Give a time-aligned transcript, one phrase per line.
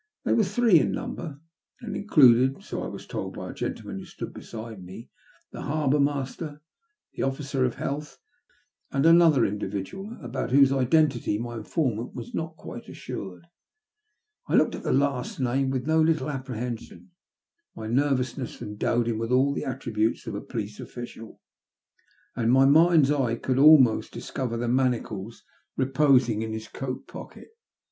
[0.25, 1.39] They were three in number,
[1.79, 5.11] and included— so I was told by a gentleman who stood beside me—
[5.51, 6.63] the harbour master,
[7.13, 8.17] the officer of health,
[8.89, 13.45] and another individual, about whose identity my informant was not quite assured.
[14.47, 17.11] I looked at the last named with no little apprehension;
[17.75, 21.39] my nervous ness endowed him with all the attributes of a police official,
[22.35, 25.43] and my mind's eye could almost discover the manacles
[25.77, 27.49] reposing in his coat pocket.